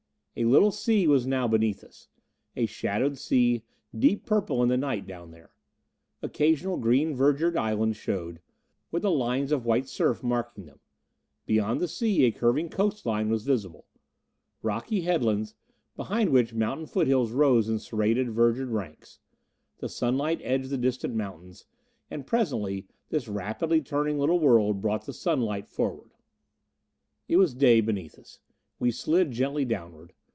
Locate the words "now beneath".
1.27-1.83